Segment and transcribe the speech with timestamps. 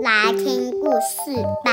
[0.00, 1.72] 来听故事吧。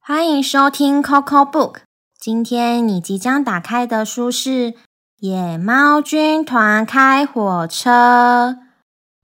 [0.00, 1.76] 欢迎收听 Coco Book，
[2.18, 4.72] 今天你即将打开的书是
[5.20, 8.56] 《野猫军团开火车》。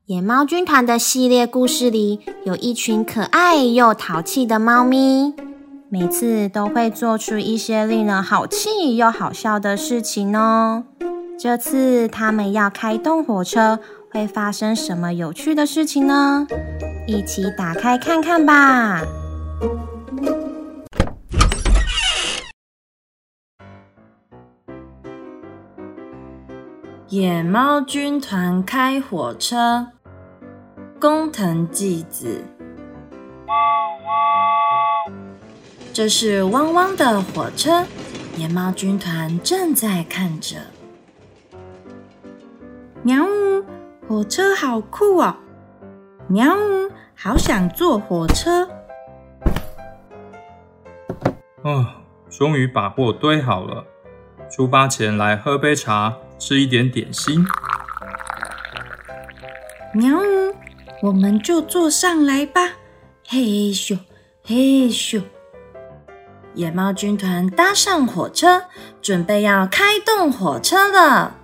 [0.06, 5.32] 野猫军团的系列故事里，有一群可爱又淘气的猫咪。
[5.88, 10.84] 每次都会做出一些令人好气又好笑的事情哦。
[11.38, 13.78] 这次他们要开动火车，
[14.12, 16.46] 会发生什么有趣的事情呢？
[17.06, 19.00] 一起打开看看吧。
[27.08, 29.88] 野猫军团开火车，
[30.98, 32.42] 工藤纪子。
[35.92, 37.84] 这是汪汪的火车，
[38.38, 40.56] 野猫军团正在看着。
[43.02, 43.62] 喵呜，
[44.08, 45.36] 火车好酷哦！
[46.26, 48.66] 喵呜，好想坐火车。
[51.62, 51.96] 啊，
[52.30, 53.84] 终于把货堆好了，
[54.50, 57.42] 出发前来喝杯茶，吃一点点心。
[59.94, 60.54] 喵呜，
[61.00, 62.60] 我们就坐上来吧。
[63.26, 63.98] 嘿咻，
[64.44, 65.22] 嘿咻。
[66.52, 68.64] 野猫军团搭上火车，
[69.00, 71.36] 准备要开动火车了。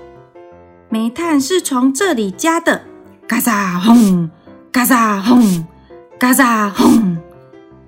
[0.90, 2.82] 煤炭是从这里加的，
[3.26, 4.28] 嘎嚓轰，
[4.70, 5.66] 嘎嚓轰，
[6.18, 7.16] 嘎嚓轰，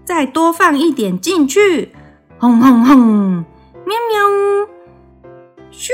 [0.07, 1.95] 再多放一点进去，
[2.39, 2.97] 轰轰轰，
[3.85, 4.67] 喵喵，
[5.71, 5.93] 咻，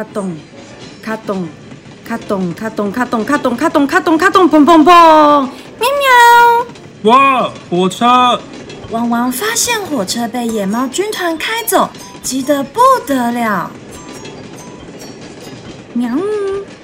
[0.00, 0.36] 卡咚，
[1.02, 1.48] 卡咚。
[2.02, 5.48] 卡咚卡咚卡咚卡咚卡咚卡咚卡咚砰砰砰！
[5.78, 5.88] 喵
[7.02, 7.12] 喵！
[7.12, 8.40] 哇，火车！
[8.90, 11.88] 汪汪发现火车被野猫军团开走，
[12.22, 13.70] 急得不得了。
[15.92, 16.16] 喵！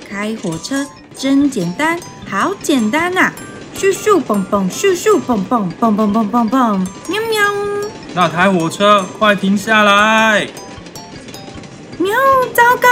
[0.09, 1.99] 开火车真简单，
[2.31, 3.33] 好简单呐！
[3.77, 6.87] 咻咻蹦蹦，咻咻蹦蹦，蹦蹦蹦蹦蹦！
[7.09, 7.43] 喵喵！
[8.15, 10.47] 那台火车快停下来！
[11.99, 12.15] 喵！
[12.55, 12.89] 糟糕，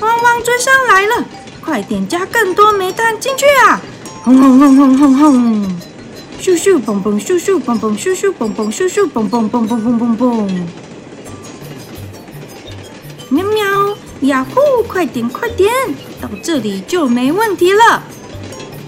[0.00, 1.24] 汪汪追上来了！
[1.60, 3.80] 快点加更多煤炭进去啊！
[4.24, 5.80] 轰轰轰轰轰轰！
[6.40, 10.68] 咻咻嘣嘣，咻咻嘣嘣，咻咻嘣嘣，咻咻蹦蹦蹦蹦蹦蹦蹦！
[13.28, 14.82] 喵喵呀呼！
[14.84, 15.70] 快点快点，
[16.20, 18.02] 到这里就没问题了。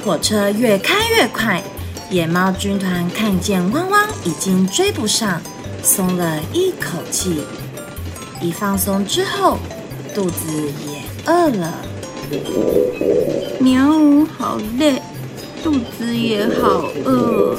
[0.03, 1.63] 火车越开越快，
[2.09, 5.43] 野猫军团看见汪汪已经追不上，
[5.83, 7.43] 松了一口气。
[8.41, 9.59] 一放松之后，
[10.15, 10.51] 肚子
[10.87, 11.75] 也饿了。
[13.59, 15.03] 喵呜，好累，
[15.63, 17.55] 肚子也好饿。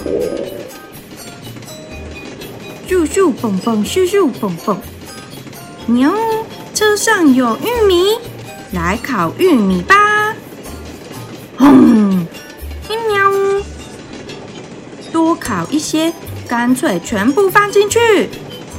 [2.88, 4.78] 咻咻蹦蹦，咻咻蹦蹦。
[5.86, 6.12] 喵，
[6.74, 8.18] 车上有玉米，
[8.72, 10.36] 来烤玉米吧。
[11.60, 12.26] 轰！
[13.08, 13.62] 喵呜，
[15.12, 16.12] 多烤一些，
[16.48, 18.30] 干脆全部放进去。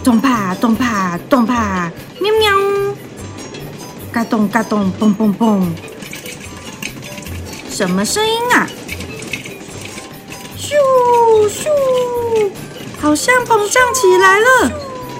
[0.04, 1.90] 咚啪咚啪咚啪，
[2.20, 2.50] 喵喵。
[4.10, 5.62] 嘎咚嘎咚，嘣嘣嘣！
[7.70, 8.66] 什么声音啊？
[10.58, 10.74] 咻
[11.48, 12.50] 咻，
[13.00, 14.72] 好像膨胀起来了！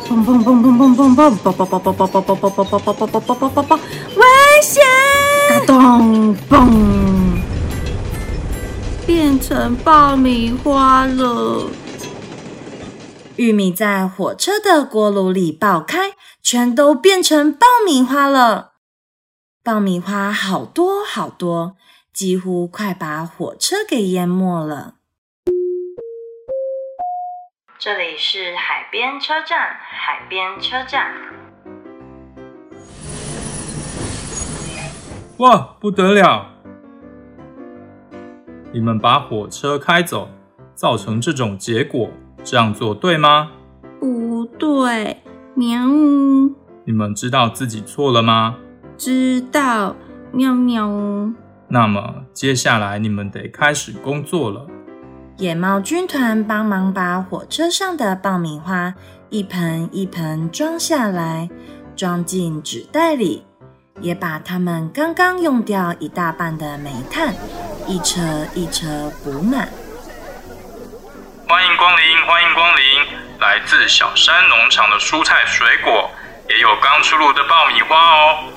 [0.09, 1.39] 嘣嘣嘣嘣嘣嘣嘣！
[1.39, 3.79] 嘣嘣嘣嘣嘣嘣嘣嘣嘣嘣嘣嘣嘣嘣嘣！
[4.17, 4.23] 危
[4.63, 4.83] 险！
[5.49, 6.51] 嘎咚嘣，
[9.07, 11.71] 变成爆米花了！
[13.37, 16.13] 玉米在火车的锅炉里爆开，
[16.43, 18.73] 全都变成爆米花了。
[19.65, 21.77] 爆米花好多好多，
[22.13, 24.97] 几乎快把火车给淹没了。
[27.79, 31.15] 这里是海边车站，海边车站。
[35.39, 36.51] 哇，不得了！
[38.75, 40.29] 你们把火车开走，
[40.75, 42.11] 造成这种结果，
[42.45, 43.51] 这样做对吗？
[44.01, 45.23] 不对，
[45.55, 46.53] 喵呜！
[46.85, 48.57] 你们知道自己错了吗？
[48.97, 49.95] 知道，
[50.33, 51.33] 喵喵。
[51.69, 54.67] 那么接下来你们得开始工作了。
[55.39, 58.93] 野猫军团帮忙把火车上的爆米花
[59.31, 61.49] 一盆一盆装下来，
[61.97, 63.45] 装进纸袋里，
[64.01, 67.35] 也把他们刚刚用掉一大半的煤炭
[67.87, 68.21] 一车
[68.55, 69.69] 一车补满。
[71.53, 72.83] 欢迎光临，欢迎光临！
[73.39, 76.11] 来自小山农场的蔬菜水果，
[76.49, 78.49] 也有刚出炉的爆米花哦。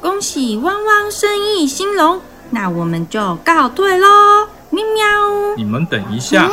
[0.00, 4.48] 恭喜汪汪生意兴隆，那我们就告退喽！
[4.70, 5.56] 喵喵。
[5.56, 6.48] 你们等一下，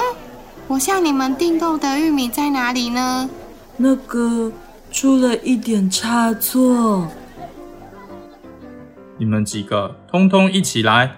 [0.68, 3.30] 我向你们订购的玉米在哪里呢？
[3.78, 4.52] 那个
[4.92, 7.08] 出了一点差错，
[9.20, 11.18] 你们几个通通一起来。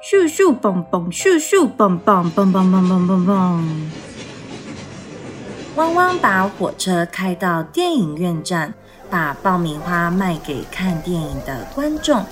[0.00, 3.90] 咻咻蹦蹦，咻咻蹦蹦，蹦蹦蹦蹦蹦蹦。
[5.74, 8.72] 汪汪把火车开到电影院站，
[9.10, 12.24] 把爆米花卖给看电影的观众。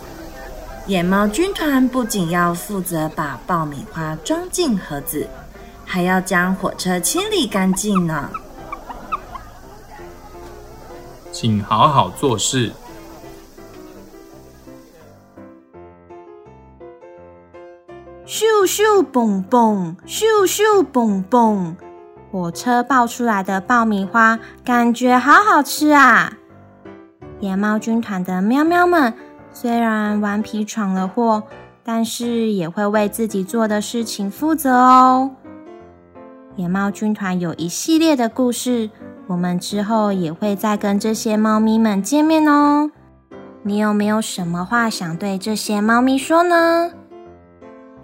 [0.87, 5.29] 野猫军团不仅要负责把爆米花装进盒子，
[5.85, 8.31] 还要将火车清理干净呢。
[11.33, 12.73] 请好好做事。
[18.27, 21.77] 咻咻嘣嘣，咻咻嘣嘣，
[22.33, 26.33] 火车爆出来的爆米花感觉好好吃啊！
[27.39, 29.15] 野猫军团的喵喵们
[29.53, 31.45] 虽然顽皮闯了祸，
[31.85, 35.31] 但是也会为自己做的事情负责哦。
[36.57, 38.91] 野猫军团有一系列的故事，
[39.29, 42.91] 我们之后也会再跟这些猫咪们见面哦。
[43.63, 46.91] 你有没有什么话想对这些猫咪说呢？